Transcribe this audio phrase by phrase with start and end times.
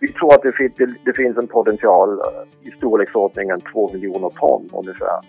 [0.00, 2.20] Vi tror att det, finns, det, det finns en potential
[2.62, 5.20] i storleksordningen 2 miljoner ton ungefär.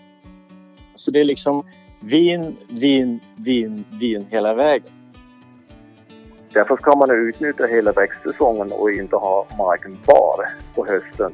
[0.94, 1.66] Så det är liksom
[2.00, 4.92] vin, vin, vin, vin hela vägen.
[6.52, 11.32] Därför ska man utnyttja hela växtsäsongen och inte ha marken bar på hösten.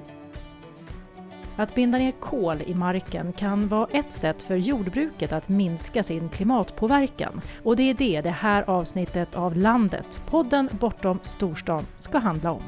[1.57, 6.29] Att binda ner kol i marken kan vara ett sätt för jordbruket att minska sin
[6.29, 7.41] klimatpåverkan.
[7.63, 12.63] Och det är det det här avsnittet av Landet, podden bortom storstan, ska handla om.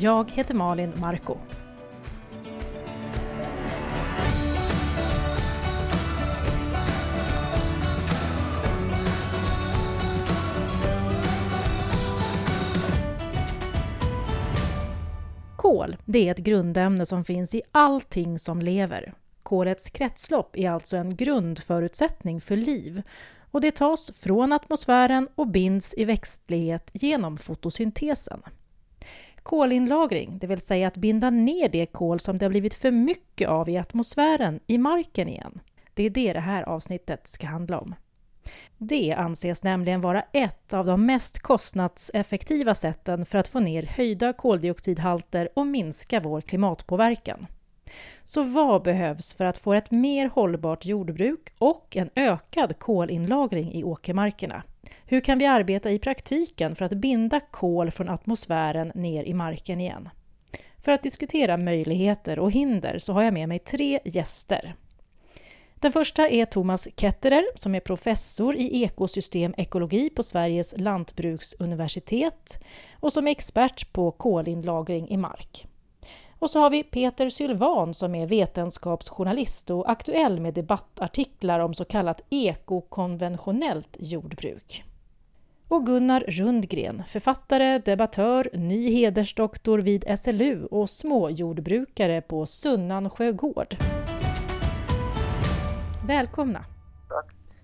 [0.00, 1.36] Jag heter Malin Marko.
[15.56, 19.14] Kol, det är ett grundämne som finns i allting som lever.
[19.42, 23.02] Kolets kretslopp är alltså en grundförutsättning för liv
[23.50, 28.42] och det tas från atmosfären och binds i växtlighet genom fotosyntesen.
[29.48, 33.48] Kolinlagring, det vill säga att binda ner det kol som det har blivit för mycket
[33.48, 35.60] av i atmosfären i marken igen.
[35.94, 37.94] Det är det det här avsnittet ska handla om.
[38.78, 44.32] Det anses nämligen vara ett av de mest kostnadseffektiva sätten för att få ner höjda
[44.32, 47.46] koldioxidhalter och minska vår klimatpåverkan.
[48.24, 53.84] Så vad behövs för att få ett mer hållbart jordbruk och en ökad kolinlagring i
[53.84, 54.62] åkermarkerna?
[55.06, 59.80] Hur kan vi arbeta i praktiken för att binda kol från atmosfären ner i marken
[59.80, 60.08] igen?
[60.78, 64.74] För att diskutera möjligheter och hinder så har jag med mig tre gäster.
[65.74, 72.64] Den första är Thomas Ketterer som är professor i ekosystemekologi på Sveriges lantbruksuniversitet
[73.00, 75.66] och som är expert på kolinlagring i mark.
[76.38, 81.84] Och så har vi Peter Sylvan som är vetenskapsjournalist och aktuell med debattartiklar om så
[81.84, 84.84] kallat ekokonventionellt jordbruk.
[85.68, 93.76] Och Gunnar Rundgren, författare, debattör, ny hedersdoktor vid SLU och småjordbrukare på Sunnansjö gård.
[96.06, 96.64] Välkomna!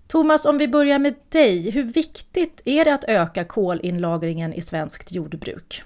[0.07, 1.71] Thomas, om vi börjar med dig.
[1.71, 5.83] Hur viktigt är det att öka kolinlagringen i svenskt jordbruk?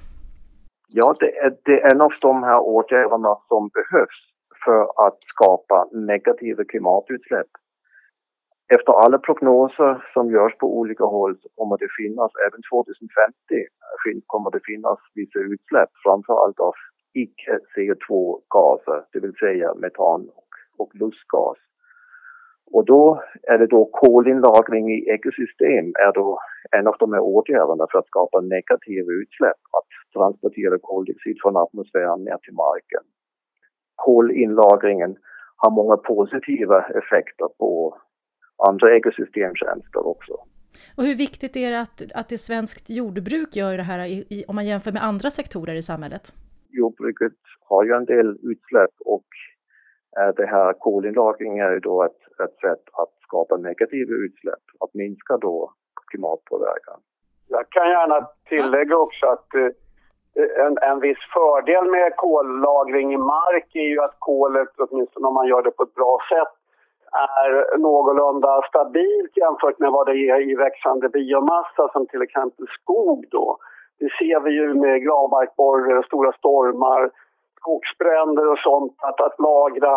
[0.92, 4.20] Ja, det är, det är en av de här åtgärderna som behövs
[4.66, 7.52] för att skapa negativa klimatutsläpp.
[8.76, 13.34] Efter alla prognoser som görs på olika håll så kommer det finnas, även 2050
[14.28, 16.74] kommer det finnas vissa utsläpp, framförallt av
[17.14, 21.58] icke-CO2-gaser, det vill säga metan och, och lustgas.
[22.72, 26.40] Och då är det då kolinlagring i ekosystem är då
[26.78, 32.24] en av de här åtgärderna för att skapa negativa utsläpp, att transportera koldioxid från atmosfären
[32.24, 33.03] ner till marken.
[33.96, 35.16] Kolinlagringen
[35.56, 37.97] har många positiva effekter på
[38.68, 40.34] andra ekosystemtjänster också.
[40.97, 44.46] Och hur viktigt är det att, att det svenskt jordbruk gör det här i, i,
[44.47, 46.34] om man jämför med andra sektorer i samhället?
[46.69, 49.25] Jordbruket har ju en del utsläpp och
[50.18, 54.94] Eh, det här kolinlagring är ju då ett, ett sätt att skapa negativa utsläpp, att
[54.94, 55.72] minska då
[56.12, 57.00] klimatpåverkan.
[57.47, 63.75] Jag kan gärna tillägga också att eh, en, en viss fördel med kollagring i mark
[63.75, 66.53] är ju att kolet, åtminstone om man gör det på ett bra sätt,
[67.12, 73.26] är någorlunda stabilt jämfört med vad det är i växande biomassa som till exempel skog
[73.31, 73.58] då.
[74.00, 77.12] Det ser vi ju med granbarkborrar, stora stormar,
[77.59, 79.96] skogsbränder och sånt, att, att lagra,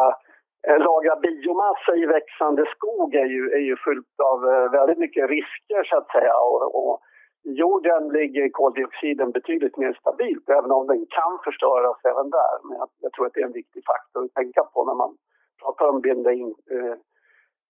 [0.69, 5.31] eh, lagra biomassa i växande skog är ju, är ju fullt av eh, väldigt mycket
[5.31, 6.35] risker så att säga.
[6.35, 7.01] Och, och
[7.45, 12.55] i jorden ligger koldioxiden betydligt mer stabilt, även om den kan förstöras även där.
[12.65, 15.17] Men jag, jag tror att det är en viktig faktor att tänka på när man
[15.63, 16.97] pratar om binda in eh,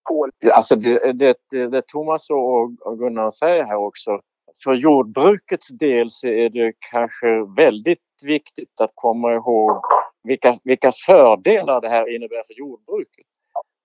[0.03, 0.31] kol.
[0.53, 4.21] Alltså det, det, det Thomas och Gunnar säger här också,
[4.65, 7.27] för jordbrukets del så är det kanske
[7.57, 9.83] väldigt viktigt att komma ihåg
[10.23, 13.27] vilka, vilka fördelar det här innebär för jordbruket.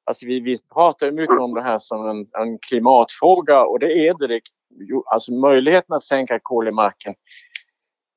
[0.05, 4.27] Alltså vi, vi pratar mycket om det här som en, en klimatfråga och det är
[4.27, 4.41] det.
[5.05, 7.15] Alltså möjligheten att sänka kol i marken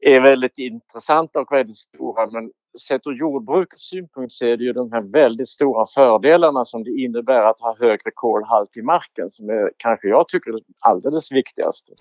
[0.01, 4.73] är väldigt intressanta och väldigt stora men sett ur jordbrukets synpunkt så är det ju
[4.73, 9.51] de här väldigt stora fördelarna som det innebär att ha högre kolhalt i marken som
[9.51, 11.93] är kanske jag tycker alldeles viktigaste.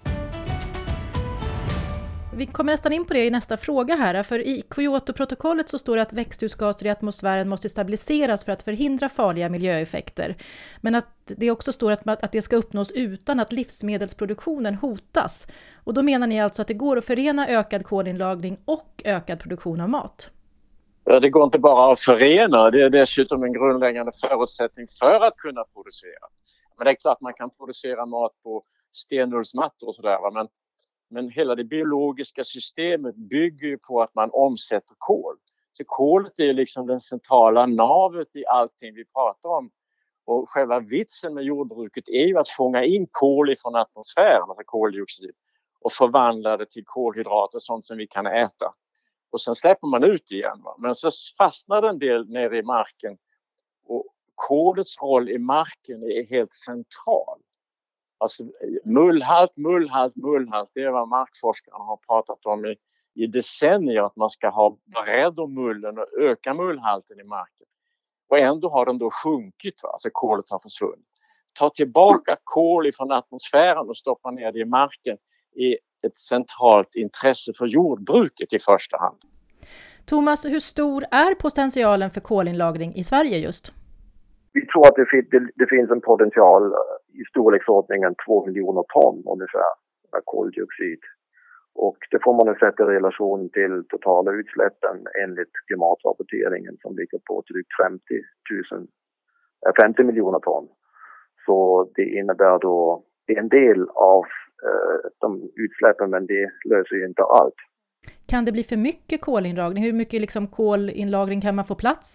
[2.40, 5.96] Vi kommer nästan in på det i nästa fråga här, för i Kyotoprotokollet så står
[5.96, 10.36] det att växthusgaser i atmosfären måste stabiliseras för att förhindra farliga miljöeffekter.
[10.82, 15.48] Men att det också står att, att det ska uppnås utan att livsmedelsproduktionen hotas.
[15.84, 19.82] Och då menar ni alltså att det går att förena ökad kolinlagring och ökad produktion
[19.82, 20.32] av mat?
[21.04, 25.64] Det går inte bara att förena, det är dessutom en grundläggande förutsättning för att kunna
[25.74, 26.26] producera.
[26.78, 30.48] Men det är klart man kan producera mat på stenullsmattor och sådär men
[31.10, 35.36] men hela det biologiska systemet bygger ju på att man omsätter kol.
[35.74, 39.72] Så kolet är liksom den centrala navet i allting vi pratar om.
[40.26, 45.32] Och själva vitsen med jordbruket är ju att fånga in kol från atmosfären, alltså koldioxid,
[45.82, 48.74] och förvandla det till kolhydrater, sånt som vi kan äta.
[49.32, 50.62] Och sen släpper man ut igen.
[50.64, 50.76] Va?
[50.80, 53.18] Men så fastnar en del nere i marken
[53.86, 54.06] och
[54.36, 57.40] kolets roll i marken är helt central.
[58.22, 58.44] Alltså
[58.84, 62.76] mullhalt, mullhalt, mullhalt, det är vad markforskarna har pratat om i,
[63.14, 67.68] i decennier att man ska ha bredd om mullen och öka mullhalten i marken.
[68.30, 69.90] Och ändå har den då sjunkit, va?
[69.90, 71.06] alltså kolet har försvunnit.
[71.54, 75.18] Ta tillbaka kol ifrån atmosfären och stoppa ner det i marken
[75.56, 75.78] är
[76.08, 79.18] ett centralt intresse för jordbruket i första hand.
[80.06, 83.74] Thomas, hur stor är potentialen för kolinlagring i Sverige just?
[84.54, 89.24] Vi tror att det, det, det finns en potential eh, i storleksordningen 2 miljoner ton
[89.34, 89.72] ungefär
[90.26, 91.00] koldioxid.
[91.76, 97.20] Och det får man nu sätta i relation till totala utsläppen enligt klimatrapporteringen som ligger
[97.28, 98.02] på drygt 50,
[98.72, 98.88] 000,
[99.82, 100.68] 50 miljoner ton.
[101.46, 104.24] Så det innebär då en del av
[104.68, 107.60] eh, de utsläppen men det löser ju inte allt.
[108.32, 109.84] Kan det bli för mycket kolinlagring?
[109.84, 112.10] Hur mycket liksom kolinlagring kan man få plats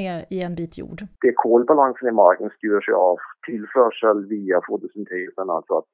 [0.00, 1.00] med i en bit jord?
[1.24, 5.88] Det kolbalansen i marken styrs ju av tillförsel via fotosyntesen, alltså att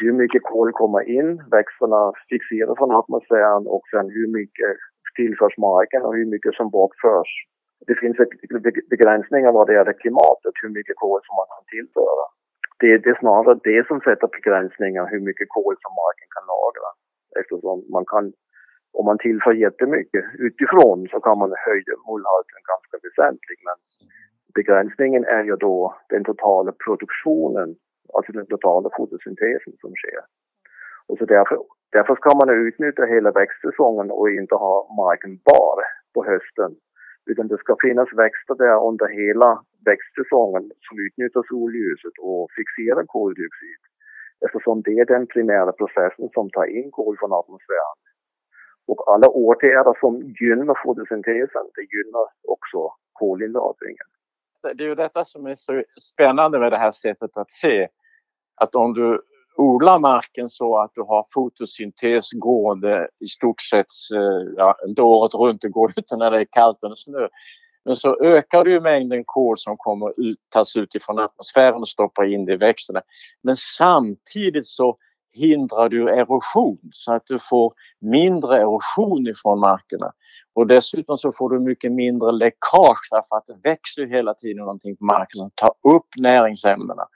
[0.00, 4.72] hur mycket kol kommer in, växterna fixerar från atmosfären och sen hur mycket
[5.18, 7.30] tillförs marken och hur mycket som bortförs.
[7.88, 8.16] Det finns
[8.94, 12.24] begränsningar vad det gäller klimatet, hur mycket kol som man kan tillföra.
[12.80, 16.88] Det, det är snarare det som sätter begränsningar hur mycket kol som marken kan lagra.
[17.40, 18.24] Eftersom man kan,
[18.98, 23.62] om man tillför jättemycket utifrån så kan man höja mullhalten ganska väsentligt.
[23.68, 23.78] Men
[24.54, 25.76] begränsningen är ju då
[26.08, 27.68] den totala produktionen
[28.14, 30.22] alltså den totala fotosyntesen som sker.
[31.08, 31.56] Och så därför,
[31.92, 35.78] därför ska man utnyttja hela växtsäsongen och inte ha marken bar
[36.14, 36.72] på hösten.
[37.30, 39.50] Utan det ska finnas växter där under hela
[39.90, 43.82] växtsäsongen som utnyttjar solljuset och fixerar koldioxid.
[44.44, 47.98] Eftersom det är den primära processen som tar in kol från atmosfären.
[48.88, 54.06] Och alla åtgärder som gynnar fotosyntesen, det gynnar också kolinlagringen.
[54.62, 57.88] Det är ju detta som är så spännande med det här sättet att se
[58.54, 59.22] att om du
[59.56, 65.34] odlar marken så att du har fotosyntes gående i stort sett, eh, ja, inte året
[65.34, 67.28] runt, det går inte när det är kallt och snö.
[67.84, 72.24] Men så ökar du mängden kol som kommer ut, tas ut ifrån atmosfären och stoppar
[72.24, 73.00] in det i växterna.
[73.42, 74.98] Men samtidigt så
[75.32, 80.12] hindrar du erosion så att du får mindre erosion ifrån markerna.
[80.54, 84.96] Och dessutom så får du mycket mindre läckage därför att det växer hela tiden någonting
[84.96, 87.06] på marken som tar upp näringsämnena.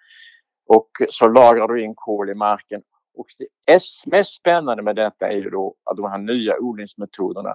[0.69, 2.83] Och så lagrar du in kol i marken.
[3.15, 3.81] Och det
[4.11, 7.53] mest spännande med detta är ju då att de här nya odlingsmetoderna.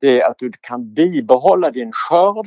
[0.00, 2.46] Det är att du kan bibehålla din skörd.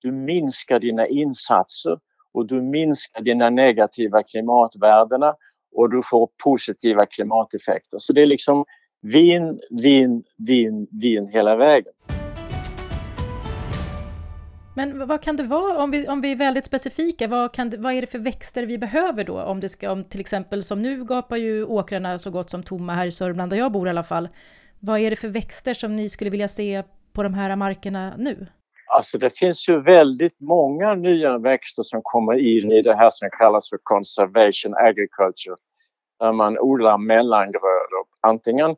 [0.00, 1.98] Du minskar dina insatser
[2.34, 5.34] och du minskar dina negativa klimatvärdena
[5.74, 7.98] och du får positiva klimateffekter.
[7.98, 8.64] Så det är liksom
[9.02, 11.92] vin, vin, vin, vin hela vägen.
[14.76, 17.76] Men vad kan det vara, om vi, om vi är väldigt specifika, vad, kan det,
[17.76, 19.42] vad är det för växter vi behöver då?
[19.42, 22.94] Om det ska, om till exempel som nu gapar ju åkrarna så gott som tomma
[22.94, 24.28] här i Sörmland där jag bor i alla fall.
[24.80, 26.82] Vad är det för växter som ni skulle vilja se
[27.12, 28.46] på de här markerna nu?
[28.86, 33.28] Alltså det finns ju väldigt många nya växter som kommer in i det här som
[33.38, 35.56] kallas för conservation agriculture.
[36.22, 38.04] Där man odlar mellangrödor.
[38.20, 38.76] Antingen,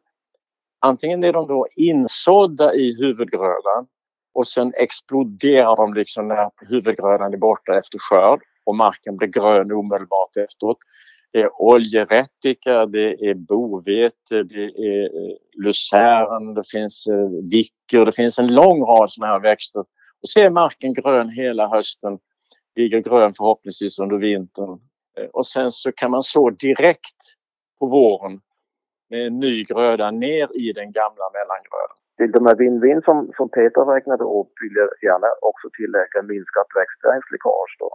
[0.81, 3.87] antingen är de då insådda i huvudgrödan
[4.35, 9.73] och sen exploderar de liksom när huvudgrödan är borta efter skörd och marken blir grön
[9.73, 10.79] omedelbart efteråt.
[11.33, 18.13] Det är oljerättika, det är bovete, det är eh, lucern, det finns eh, vicker, det
[18.13, 19.81] finns en lång rad sådana här växter.
[19.81, 22.19] Och så är marken grön hela hösten,
[22.77, 24.81] ligger grön förhoppningsvis under vintern.
[25.17, 27.21] Eh, och sen så kan man så direkt
[27.79, 28.41] på våren
[29.11, 31.97] med en ny gröda ner i den gamla mellangrödan.
[32.17, 36.67] Till de här win-win som, som Peter räknade upp vill jag gärna också tillägga minskat
[36.81, 37.91] växtnäringsläckage då.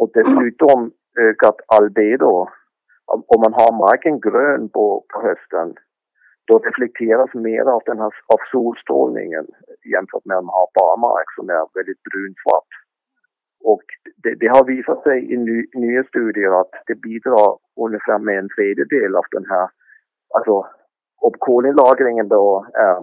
[0.00, 2.48] Och dessutom ökat albedo.
[3.06, 5.74] Om man har marken grön på, på hösten
[6.46, 9.46] då reflekteras mer av, den här, av solstrålningen
[9.92, 12.70] jämfört med om man har barmark som är väldigt brunsvart.
[13.64, 13.82] Och
[14.22, 18.48] det, det, har visat sig i ny, nya studier att det bidrar ungefär med en
[18.56, 19.68] tredjedel av den här,
[20.34, 20.66] alltså
[21.20, 22.96] om kolinlagringen då är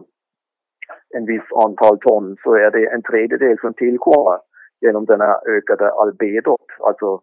[1.17, 4.39] en viss antal ton så är det en tredjedel som tillkommer
[4.81, 7.21] genom den här ökade albedot, alltså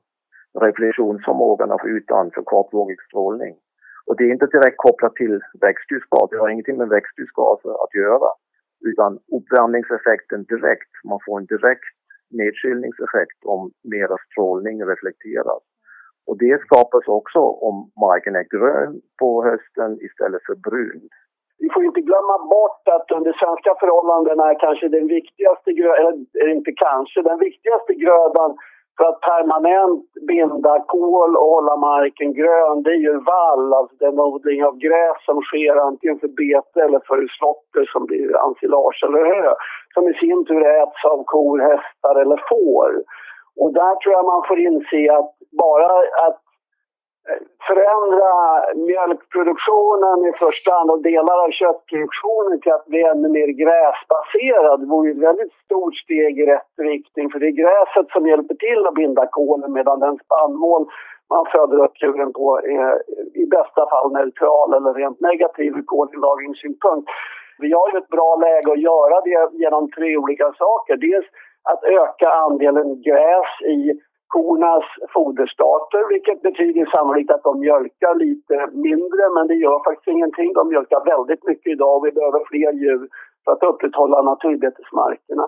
[0.61, 3.55] reflektionsförmågan av ytan för kortvågig strålning.
[4.07, 8.31] Och det är inte direkt kopplat till växthusgas, det har ingenting med växthusgaser att göra.
[8.91, 11.95] Utan uppvärmningseffekten direkt, man får en direkt
[12.31, 15.63] nedkylningseffekt om mera strålning reflekteras.
[16.27, 21.03] Och det skapas också om marken är grön på hösten istället för brun.
[21.63, 26.53] Vi får inte glömma bort att under svenska förhållanden är kanske den viktigaste grödan, eller
[26.59, 28.51] inte kanske, den viktigaste grödan
[28.97, 34.21] för att permanent binda kol och hålla marken grön, det är ju vall, alltså den
[34.21, 39.25] odling av gräs som sker antingen för bete eller för slotter som blir ensilage eller
[39.33, 39.55] hö,
[39.95, 42.91] som i sin tur äts av kor, hästar eller får.
[43.61, 45.33] Och där tror jag man får inse att
[45.63, 45.93] bara
[46.27, 46.43] att
[47.67, 48.33] förändra
[48.87, 55.11] mjölkproduktionen i första hand och delar av köttproduktionen till att bli ännu mer gräsbaserad vore
[55.11, 57.31] ett väldigt stort steg i rätt riktning.
[57.31, 60.83] För det är gräset som hjälper till att binda kolen medan den spannmål
[61.31, 63.03] man föder upp djuren på är
[63.43, 67.11] i bästa fall neutral eller rent negativ ur kolinlagringssynpunkt.
[67.59, 70.97] Vi har ju ett bra läge att göra det genom tre olika saker.
[70.97, 71.27] Dels
[71.71, 74.01] att öka andelen gräs i
[74.37, 78.57] kornas foderstater vilket betyder sannolikt att de mjölkar lite
[78.89, 80.53] mindre men det gör faktiskt ingenting.
[80.53, 83.03] De mjölkar väldigt mycket idag och vi behöver fler djur
[83.45, 85.47] för att upprätthålla naturbetesmarkerna.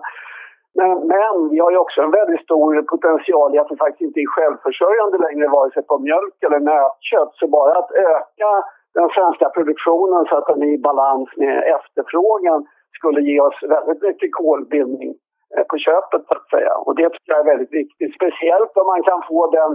[0.79, 4.19] Men, men vi har ju också en väldigt stor potential i att vi faktiskt inte
[4.19, 7.33] är självförsörjande längre vare sig på mjölk eller nötkött.
[7.39, 8.51] Så bara att öka
[8.93, 12.59] den svenska produktionen så att den är i balans med efterfrågan
[12.97, 15.13] skulle ge oss väldigt mycket kolbindning
[15.57, 16.73] Eh, på köpet så att säga.
[16.85, 18.15] Och det tycker jag är väldigt viktigt.
[18.19, 19.71] Speciellt om man kan få den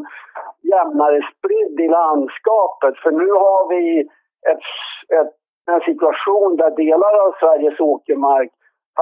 [0.72, 2.94] jämnare spridd i landskapet.
[3.02, 4.00] För nu har vi
[4.52, 4.66] ett,
[5.18, 5.32] ett,
[5.72, 8.50] en situation där delar av Sveriges åkermark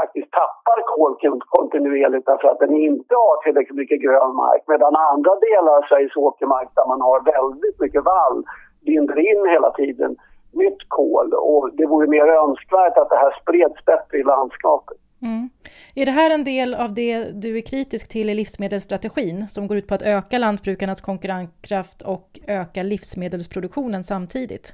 [0.01, 1.13] faktiskt tappar kol
[1.57, 4.63] kontinuerligt därför att den inte har tillräckligt mycket grön mark.
[4.67, 8.45] Medan andra delar av Sveriges åkermark där man har väldigt mycket vall
[8.87, 10.17] binder in hela tiden
[10.53, 11.29] nytt kol.
[11.33, 14.99] Och det vore mer önskvärt att det här spreds bättre i landskapet.
[15.23, 15.49] Mm.
[15.95, 19.77] Är det här en del av det du är kritisk till i livsmedelsstrategin som går
[19.77, 22.27] ut på att öka lantbrukarnas konkurrenskraft och
[22.63, 24.67] öka livsmedelsproduktionen samtidigt?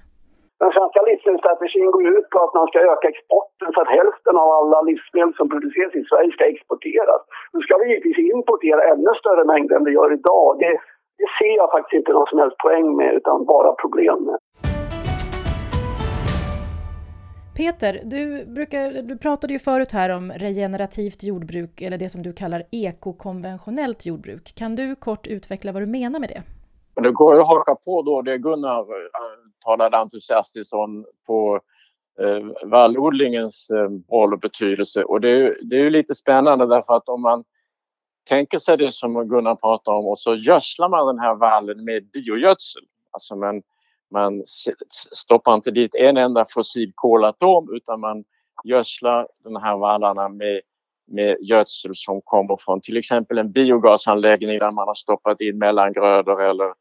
[0.63, 4.49] Den svenska livsmedelsstrategin går ut på att man ska öka exporten så att hälften av
[4.59, 7.23] alla livsmedel som produceras i Sverige ska exporteras.
[7.53, 10.47] Nu ska vi givetvis importera ännu större mängder än vi gör idag.
[10.63, 10.73] Det,
[11.21, 14.39] det ser jag faktiskt inte någon som helst poäng med utan bara problem med.
[17.56, 22.32] Peter, du, brukar, du pratade ju förut här om regenerativt jordbruk eller det som du
[22.32, 24.54] kallar ekokonventionellt jordbruk.
[24.54, 26.42] Kan du kort utveckla vad du menar med det?
[27.02, 28.87] Det går att haka på då det Gunnar eh,
[29.64, 31.61] talade entusiastiskt om på
[32.21, 35.04] eh, vallodlingens eh, roll och betydelse.
[35.04, 37.44] Och det är, det är ju lite spännande därför att om man
[38.28, 42.11] tänker sig det som Gunnar pratar om och så gödslar man den här vallen med
[42.11, 43.62] biogödsel, alltså med
[44.12, 44.42] man
[45.12, 48.25] stoppar inte dit en enda fossil kolatom utan man
[48.64, 50.61] gödslar de här vallarna med,
[51.07, 56.42] med gödsel som kommer från till exempel en biogasanläggning där man har stoppat in mellangrödor
[56.42, 56.73] eller,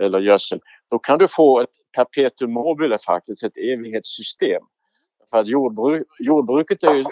[0.00, 0.60] eller gödsel.
[0.90, 4.62] Då kan du få ett perpetuum mobile faktiskt, ett evighetssystem.
[5.30, 7.04] För att jordbruk, jordbruket är ju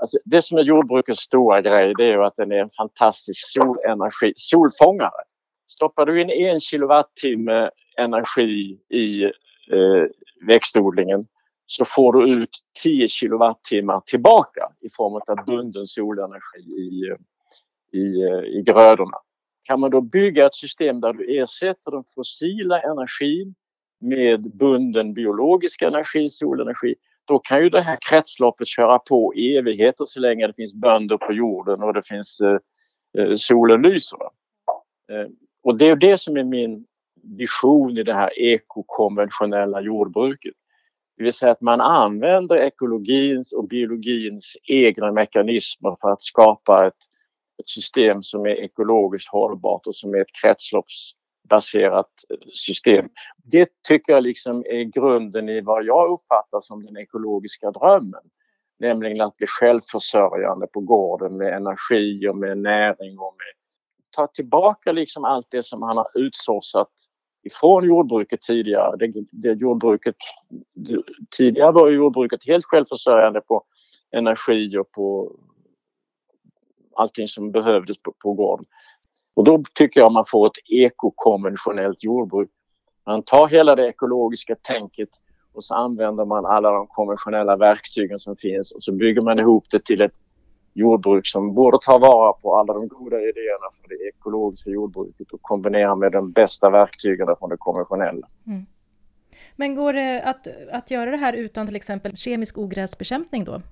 [0.00, 3.52] Alltså det som är jordbrukets stora grej det är ju att den är en fantastisk
[3.52, 5.22] solenergi, solfångare.
[5.68, 7.70] Stoppar du in en kilowattimme
[8.00, 10.04] energi i eh,
[10.46, 11.26] växtodlingen
[11.66, 12.50] så får du ut
[12.82, 17.16] 10 kilowattimmar tillbaka i form av bunden solenergi i,
[17.98, 19.16] i, eh, i grödorna.
[19.62, 23.54] Kan man då bygga ett system där du ersätter den fossila energin
[24.00, 30.04] med bunden biologisk energi, solenergi, då kan ju det här kretsloppet köra på i evigheter
[30.06, 32.58] så länge det finns bönder på jorden och det finns eh,
[33.18, 34.18] eh solen lyser.
[35.10, 35.30] Eh,
[35.62, 36.86] och det är det som är min
[37.22, 40.54] vision i det här ekokonventionella jordbruket.
[41.16, 46.94] Det vill säga att man använder ekologins och biologins egna mekanismer för att skapa ett,
[47.60, 53.08] ett system som är ekologiskt hållbart och som är ett kretsloppsbaserat eh, system.
[53.44, 58.22] Det tycker jag liksom är grunden i vad jag uppfattar som den ekologiska drömmen.
[58.78, 63.60] Nämligen att bli självförsörjande på gården med energi och med näring och med
[64.10, 66.88] ta tillbaka liksom allt det som han har utsourcat
[67.42, 68.96] ifrån jordbruket tidigare.
[68.96, 70.16] Det, det jordbruket,
[70.74, 71.02] det,
[71.36, 73.64] tidigare var jordbruket helt självförsörjande på
[74.16, 75.36] energi och på
[76.96, 78.66] allting som behövdes på, på gården.
[79.34, 82.50] Och då tycker jag man får ett ekokonventionellt jordbruk.
[83.06, 85.08] Man tar hela det ekologiska tänket
[85.52, 89.64] och så använder man alla de konventionella verktygen som finns och så bygger man ihop
[89.70, 90.12] det till ett
[90.80, 95.42] jordbruk som borde ta vara på alla de goda idéerna för det ekologiska jordbruket och
[95.42, 98.28] kombinera med de bästa verktygen från det konventionella.
[98.46, 98.66] Mm.
[99.56, 103.62] Men går det att, att göra det här utan till exempel kemisk ogräsbekämpning då?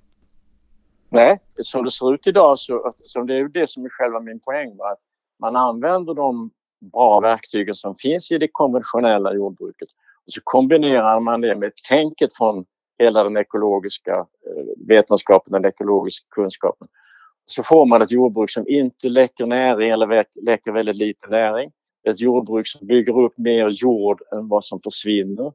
[1.08, 4.20] Nej, som det ser ut idag så, så det är ju det som är själva
[4.20, 4.76] min poäng.
[4.76, 4.92] Va?
[4.92, 5.00] Att
[5.40, 6.50] man använder de
[6.92, 9.88] bra verktygen som finns i det konventionella jordbruket
[10.26, 12.64] och så kombinerar man det med tänket från
[12.98, 16.88] hela den ekologiska eh, vetenskapen, den ekologiska kunskapen.
[17.46, 21.72] Så får man ett jordbruk som inte läcker näring eller läcker väldigt lite näring.
[22.08, 25.52] Ett jordbruk som bygger upp mer jord än vad som försvinner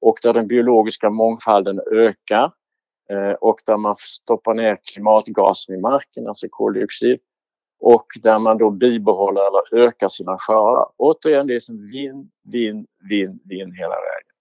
[0.00, 2.52] och där den biologiska mångfalden ökar
[3.10, 7.20] eh, och där man stoppar ner klimatgasen i marken, alltså koldioxid
[7.80, 10.86] och där man då bibehåller eller ökar sina skördar.
[10.96, 14.31] Återigen, det är som vinn, vinn, vinn, vinn hela vägen.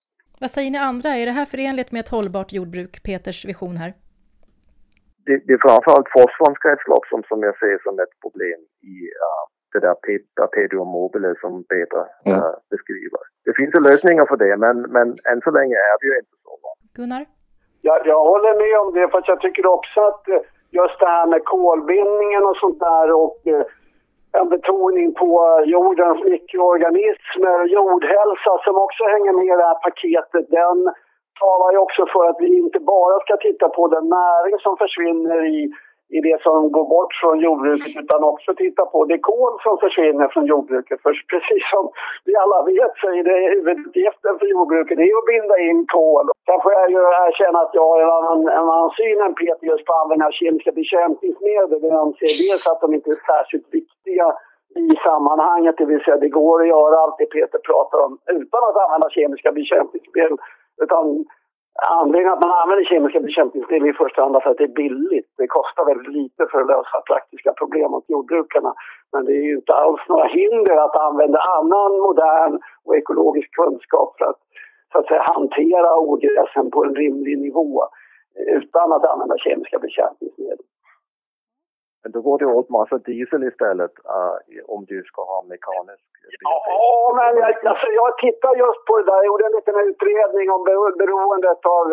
[0.44, 1.10] Vad säger ni andra?
[1.20, 3.92] Är det här förenligt med ett hållbart jordbruk, Peters vision här?
[5.26, 8.60] Det, det är framförallt fosforns kretslopp som, som jag ser som ett problem
[8.94, 8.96] i
[9.26, 9.42] uh,
[9.74, 9.96] det där
[10.40, 12.54] perpetuum mobile som Peter uh, mm.
[12.74, 13.22] beskriver.
[13.46, 16.36] Det finns ju lösningar för det, men, men än så länge är det ju inte
[16.44, 16.52] så.
[16.98, 17.24] Gunnar?
[17.88, 20.42] Ja, jag håller med om det, för jag tycker också att eh,
[20.80, 23.40] just det här med kolbindningen och sånt där och
[24.40, 25.30] en betoning på
[25.66, 30.46] jordens mikroorganismer och jordhälsa som också hänger med i det här paketet.
[30.50, 30.80] Den
[31.44, 35.40] talar ju också för att vi inte bara ska titta på den näring som försvinner
[35.46, 35.72] i
[36.18, 40.27] i det som går bort från jordbruket utan också titta på det kol som försvinner
[40.34, 41.01] från jordbruket.
[41.03, 41.84] För precis som
[42.25, 46.25] vi alla vet så är det huvuduppgiften för jordbruket det är att binda in kol.
[46.46, 49.65] Sen får jag ju erkänna att jag har en annan, en annan syn än Peter
[49.72, 51.80] just på användning av kemiska bekämpningsmedel.
[51.89, 54.27] Jag anser dels att de inte är särskilt viktiga
[54.75, 58.62] i sammanhanget, det vill säga det går att göra allt det Peter pratar om utan
[58.63, 60.38] att använda kemiska bekämpningsmedel.
[60.84, 61.25] Utan
[61.80, 65.30] Anledningen att man använder kemiska bekämpningsmedel i första hand är att det är billigt.
[65.38, 68.74] Det kostar väldigt lite för att lösa praktiska problem åt jordbrukarna.
[69.12, 74.16] Men det är ju inte alls några hinder att använda annan modern och ekologisk kunskap
[74.18, 74.40] för att,
[74.92, 77.84] så att säga, hantera ogräsen på en rimlig nivå
[78.36, 80.66] eh, utan att använda kemiska bekämpningsmedel.
[82.03, 84.37] Men då går det åt massa diesel istället uh,
[84.75, 86.03] om du ska ha mekanisk
[86.40, 89.20] Ja, men jag, alltså, jag tittar just på det där.
[89.20, 90.64] Jag gjorde en liten utredning om
[91.03, 91.85] beroendet av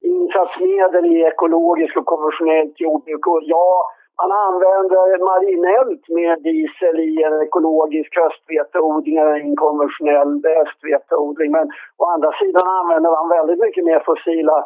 [0.00, 3.26] insatsmedel i ekologiskt och konventionellt jordbruk.
[3.26, 3.90] Och ja,
[4.22, 11.50] man använder marinellt med diesel i en ekologisk höstveteodling eller en konventionell höstveteodling.
[11.52, 11.66] Men
[12.00, 14.64] å andra sidan använder man väldigt mycket mer fossila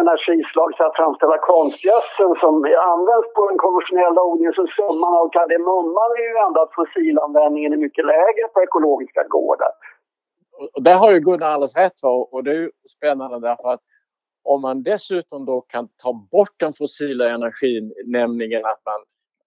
[0.00, 2.54] energislag för att framställa konstgödsel som
[2.94, 7.80] används på den konventionella odlingen så summan av kardemumman är ju ändå att fossilanvändningen är
[7.86, 9.72] mycket lägre på ekologiska gårdar.
[10.74, 11.98] Och där har ju Gunnar alldeles rätt
[12.32, 13.80] och det är ju spännande därför att
[14.44, 19.00] om man dessutom då kan ta bort den fossila energin, nämligen att man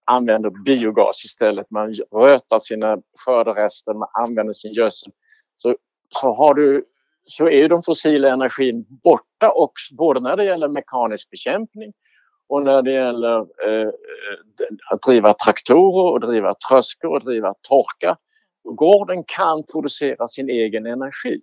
[0.04, 5.12] använder biogas istället, man rötar sina skörderester, man använder sin gödsel,
[5.56, 5.76] så,
[6.08, 6.84] så har du
[7.26, 11.92] så är de fossila energin borta också, både när det gäller mekanisk bekämpning
[12.48, 13.90] och när det gäller eh,
[14.90, 18.16] att driva traktorer och driva tröskor och driva torka.
[18.64, 21.40] Gården kan producera sin egen energi.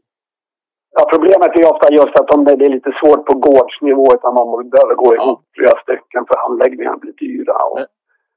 [0.95, 4.95] Ja, problemet är ofta just att det är lite svårt på gårdsnivå utan man behöver
[4.95, 5.53] gå ihop ja.
[5.55, 7.53] flera stycken för handläggningen blir dyra.
[7.71, 7.79] Och...
[7.79, 7.87] Men,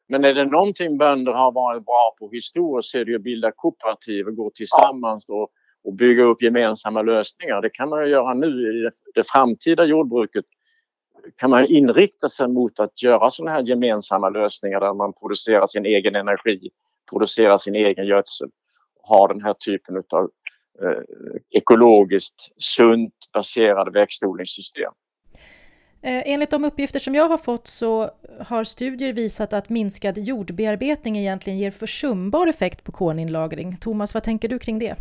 [0.08, 3.52] men är det någonting bönder har varit bra på historiskt så är det att bilda
[3.52, 5.34] kooperativ och gå tillsammans ja.
[5.34, 5.48] och
[5.86, 7.62] och bygga upp gemensamma lösningar.
[7.62, 10.44] Det kan man göra nu i det framtida jordbruket.
[11.36, 15.86] kan man inrikta sig mot att göra sådana här gemensamma lösningar där man producerar sin
[15.86, 16.70] egen energi,
[17.10, 18.48] producerar sin egen gödsel
[19.02, 20.30] och har den här typen av
[20.82, 21.02] eh,
[21.50, 24.92] ekologiskt sunt baserade växtodlingssystem.
[26.02, 28.10] Eh, enligt de uppgifter som jag har fått så
[28.46, 33.76] har studier visat att minskad jordbearbetning egentligen ger försumbar effekt på kolinlagring.
[33.76, 34.96] Thomas, vad tänker du kring det?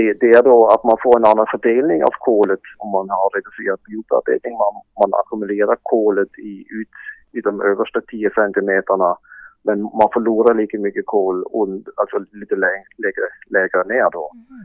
[0.00, 3.30] Det, det, är då att man får en annan fördelning av kolet om man har
[3.36, 4.52] reducerat jordbearbetning.
[4.52, 6.92] Man, man ackumulerar kolet i, ut,
[7.32, 9.16] i de översta 10 centimeterna
[9.62, 14.30] men man förlorar lika mycket kol und, alltså lite lägre, lägre ner då.
[14.34, 14.64] Mm.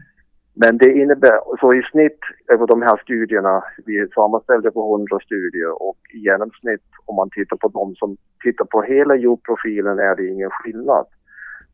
[0.57, 2.19] Men det innebär, så i snitt
[2.53, 7.57] över de här studierna, vi sammanställde på 100 studier och i genomsnitt om man tittar
[7.57, 11.05] på de som tittar på hela jordprofilen är det ingen skillnad.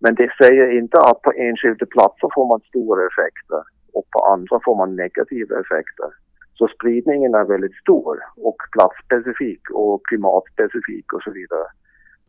[0.03, 3.61] Men det säger inte att på enskilda platser får man stora effekter
[3.93, 6.09] och på andra får man negativa effekter.
[6.57, 11.67] Så spridningen är väldigt stor och platsspecifik och klimatspecifik och så vidare.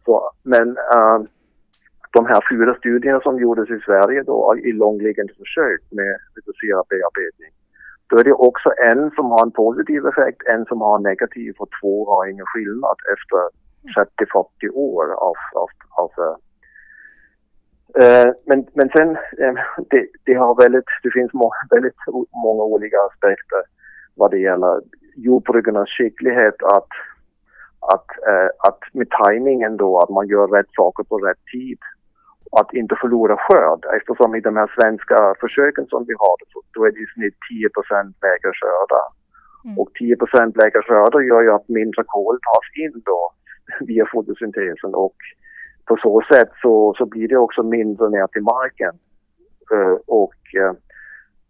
[0.05, 1.19] Så, men äh,
[2.13, 7.53] de här fyra studierna som gjordes i Sverige då i långliggande försök med reducerad bearbetning.
[8.09, 11.55] Då är det också en som har en positiv effekt, en som har en negativ
[11.59, 13.41] och två har ingen skillnad efter
[14.67, 15.71] 30-40 år av, av,
[16.03, 16.11] av
[18.47, 19.55] men, men sen, eh,
[19.91, 21.97] det, det, har väldigt, det finns må, väldigt
[22.45, 23.63] många olika aspekter.
[24.15, 24.81] vad det gäller
[25.17, 26.93] jordbrukarnas skicklighet att,
[27.93, 31.79] att, äh, att med tajmingen då, att man gör rätt saker på rätt tid.
[32.61, 36.37] Att inte förlora skörd eftersom i de här svenska försöken som vi har
[36.75, 37.69] då är det i snitt 10
[38.23, 39.07] lägre skördar.
[39.65, 39.79] Mm.
[39.79, 43.33] Och 10% lägre skördar gör ju att mindre kol tas in då
[43.87, 45.17] via fotosyntesen och
[45.89, 48.95] på så sätt så, så blir det också mindre ner till marken.
[49.73, 50.73] Uh, och uh,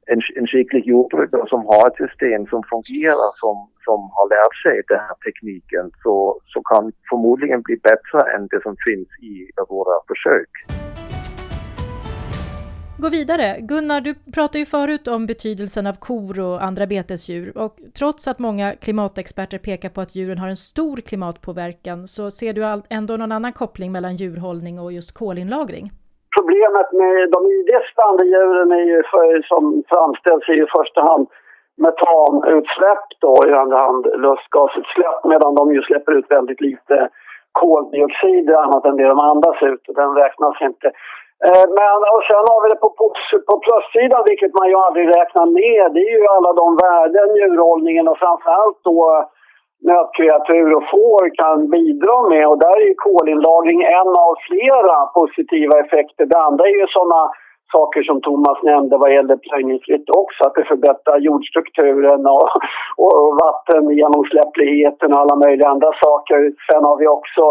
[0.06, 4.82] en, en skicklig jordbrukare som har ett system som fungerar, som, som har lärt sig
[4.88, 9.34] den här tekniken, så, så kan förmodligen bli bättre än det som finns i
[9.68, 10.81] våra försök.
[13.04, 13.46] Gå vidare.
[13.72, 18.38] Gunnar, du pratade ju förut om betydelsen av kor och andra betesdjur och trots att
[18.46, 22.62] många klimatexperter pekar på att djuren har en stor klimatpåverkan så ser du
[22.98, 25.86] ändå någon annan koppling mellan djurhållning och just kolinlagring?
[26.36, 29.62] Problemet med de idestande djuren är ju för, som
[29.92, 31.24] framställs i första hand
[31.86, 37.08] metanutsläpp då, i andra hand lustgasutsläpp medan de ju släpper ut väldigt lite
[37.52, 39.88] koldioxid annat än det de andas ut.
[39.88, 40.92] och Den räknas inte.
[41.46, 43.06] Eh, men och sen har vi det på, på,
[43.48, 45.84] på plussidan, vilket man ju aldrig räknar med.
[45.94, 49.24] Det är ju alla de värden djurhållningen och framförallt då eh,
[49.90, 52.44] nötkreatur och får kan bidra med.
[52.50, 56.24] Och där är ju kolinlagring en av flera positiva effekter.
[56.26, 57.22] Det andra är ju sådana
[57.72, 62.48] saker som Thomas nämnde vad gäller plöjningsfritt också, att det förbättrar jordstrukturen och,
[63.04, 66.38] och vattengenomsläppligheten och alla möjliga andra saker.
[66.68, 67.44] Sen har vi också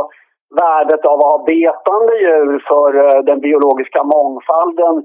[0.60, 4.96] värdet av att ha betande djur för eh, den biologiska mångfalden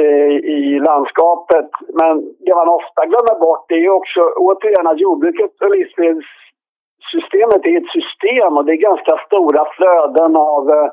[0.00, 1.70] eh, i landskapet.
[2.00, 2.14] Men
[2.44, 7.94] det man ofta glömmer bort är ju också återigen att jordbruket och livsmedelssystemet är ett
[7.98, 10.90] system och det är ganska stora flöden av eh,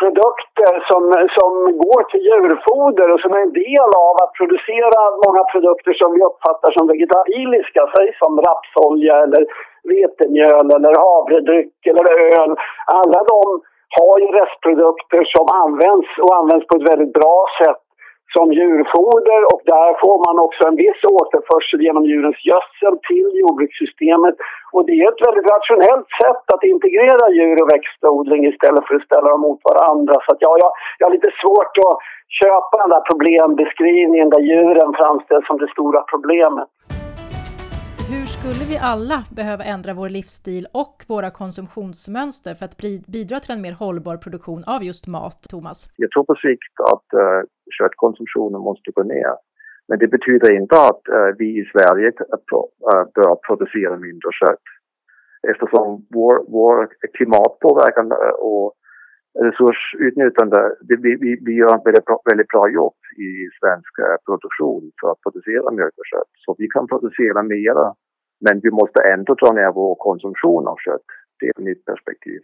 [0.00, 1.02] produkter som,
[1.38, 1.52] som
[1.84, 6.20] går till djurfoder och som är en del av att producera många produkter som vi
[6.30, 9.42] uppfattar som vegetabiliska, säg som rapsolja eller
[9.92, 12.06] vetemjöl eller havredryck eller
[12.38, 12.52] öl.
[13.00, 13.40] Alla de
[13.98, 17.84] har ju restprodukter som används och används på ett väldigt bra sätt
[18.36, 24.36] som djurfoder och där får man också en viss återförsel genom djurens gödsel till jordbrukssystemet.
[24.74, 29.08] Och det är ett väldigt rationellt sätt att integrera djur och växtodling istället för att
[29.08, 30.14] ställa dem mot varandra.
[30.24, 31.96] Så ja, jag, jag har lite svårt att
[32.40, 36.68] köpa den där problembeskrivningen där djuren framställs som det stora problemet.
[38.10, 42.76] Hur skulle vi alla behöva ändra vår livsstil och våra konsumtionsmönster för att
[43.16, 45.88] bidra till en mer hållbar produktion av just mat, Thomas?
[45.96, 47.40] Jag tror på sikt att uh,
[47.78, 49.34] köttkonsumtionen måste gå ner.
[49.88, 52.60] Men det betyder inte att uh, vi i Sverige uh,
[52.92, 54.66] eh, bör producera mindre kött.
[55.52, 58.72] Eftersom vår, vår klimatpåverkan och
[59.40, 63.94] resursutnyttjande, vi, vi, vi gör ett väldigt bra, väldigt bra jobb i svensk
[64.26, 66.32] produktion för att producera mjölk och kött.
[66.44, 67.94] Så vi kan producera mera
[68.44, 71.08] men vi måste ändå dra ner vår konsumtion av kött.
[71.40, 72.40] Det är mitt perspektiv.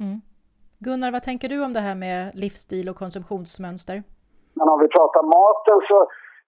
[0.00, 0.18] Mm.
[0.78, 4.02] Gunnar, vad tänker du om det här med livsstil och konsumtionsmönster?
[4.58, 5.98] Men om vi pratar maten så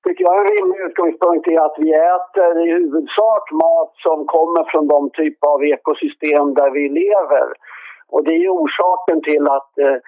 [0.04, 4.86] tycker jag en rimlig utgångspunkt är att vi äter i huvudsak mat som kommer från
[4.94, 7.46] de typer av ekosystem där vi lever.
[8.12, 9.98] Och det är orsaken till att eh,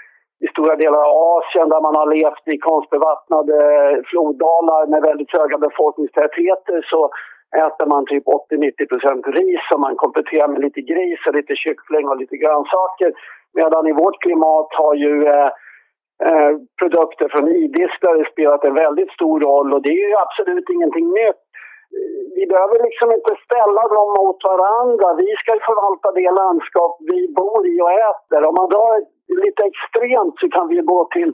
[0.44, 5.32] i stora delar av Asien där man har levt i konstbevattnade eh, floddalar med väldigt
[5.38, 7.00] höga befolkningstätheter så
[7.66, 12.16] äter man typ 80-90 ris som man kompletterar med lite gris och lite kyckling och
[12.16, 13.10] lite grönsaker.
[13.54, 15.50] Medan i vårt klimat har ju eh,
[16.26, 21.08] eh, produkter från idisslare spelat en väldigt stor roll och det är ju absolut ingenting
[21.08, 21.43] nytt.
[22.36, 25.06] Vi behöver liksom inte ställa dem mot varandra.
[25.24, 28.40] Vi ska förvalta det landskap vi bor i och äter.
[28.48, 28.92] Om man drar
[29.44, 31.30] lite extremt så kan vi gå till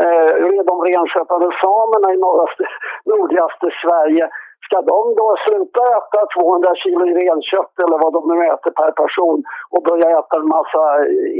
[0.00, 2.64] eh, de renskötande samerna i norraste,
[3.10, 4.24] nordligaste Sverige
[4.72, 9.38] Ska de då sluta äta 200 kilo renkött eller vad de nu äter per person
[9.74, 10.84] och börja äta en massa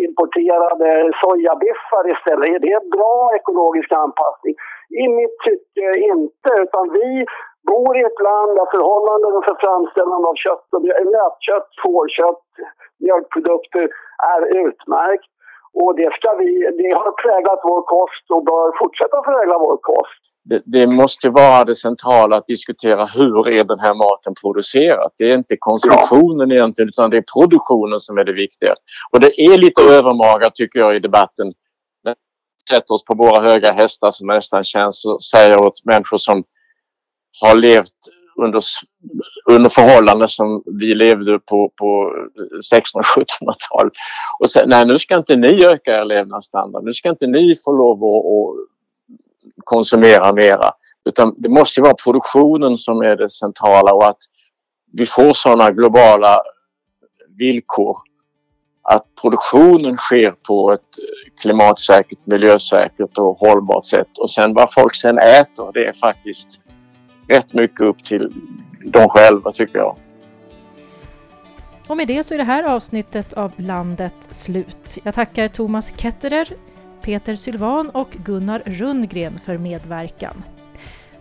[0.07, 0.89] importerade
[1.21, 2.49] sojabiffar istället?
[2.55, 4.55] Är det bra ekologisk anpassning?
[5.03, 7.27] I mitt tycke inte, utan vi
[7.71, 10.67] bor i ett land där förhållandena för framställande av kött,
[11.17, 12.45] nötkött, fårkött,
[13.05, 13.87] mjölkprodukter
[14.35, 15.31] är utmärkt.
[15.81, 20.23] Och det, ska vi, det har präglat vår kost och bör fortsätta prägla vår kost
[20.45, 25.11] det, det, måste vara det centrala att diskutera hur är den här maten producerad.
[25.19, 26.57] Det är inte konsumtionen ja.
[26.57, 28.75] egentligen utan det är produktionen som är det viktiga.
[29.13, 31.47] Och det är lite övermaga tycker jag i debatten.
[32.05, 36.17] När vi sätter oss på våra höga hästar som nästan känns och säger åt människor
[36.17, 36.45] som
[37.41, 37.93] har levt
[38.37, 38.63] under,
[39.51, 42.13] under förhållanden som vi levde på, på
[42.73, 43.93] 1600-1700-talet.
[44.39, 46.85] Och säger nej nu ska inte ni öka er levnadsstandard.
[46.85, 48.57] Nu ska inte ni få lov att
[49.65, 50.71] konsumera mera.
[51.05, 54.19] Utan det måste vara produktionen som är det centrala och att
[54.93, 56.43] vi får sådana globala
[57.39, 57.97] villkor
[58.83, 60.81] att produktionen sker på ett
[61.41, 64.19] klimatsäkert, miljösäkert och hållbart sätt.
[64.19, 66.49] Och sen vad folk sen äter, det är faktiskt
[67.33, 68.33] rätt mycket upp till
[68.85, 69.97] dem själva tycker jag.
[71.87, 74.99] Och med det så är det här avsnittet av Landet slut.
[75.03, 76.49] Jag tackar Thomas Ketterer,
[77.03, 80.45] Peter Sylvan och Gunnar Rundgren för medverkan.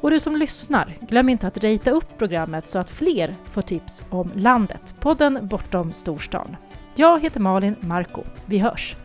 [0.01, 4.03] Och du som lyssnar, glöm inte att rita upp programmet så att fler får tips
[4.09, 4.95] om landet.
[4.99, 6.55] Podden Bortom storstan.
[6.95, 8.23] Jag heter Malin Marko.
[8.45, 8.95] Vi hörs!